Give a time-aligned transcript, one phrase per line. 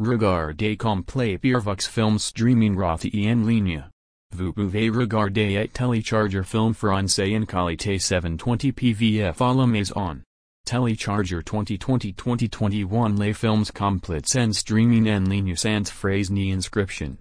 [0.00, 3.84] Regardez complet Pirvox film streaming rati en ligne.
[4.32, 10.22] Vous pouvez regarder et télécharger film français en qualité 720p via la maison.
[10.66, 17.12] Telecharger 2020-2021 les films complets en streaming en ligne sans phrase ni inscription.